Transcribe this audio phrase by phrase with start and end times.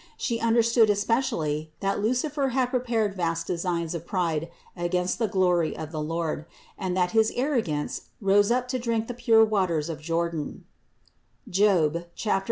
[0.17, 5.91] She understood especially that Lucifer had prepared vast designs of pride against the glory of
[5.91, 10.65] the Lord; and that his arrogance rose up to drink the pure waters of Jordan
[11.47, 12.39] (Job 40, 18).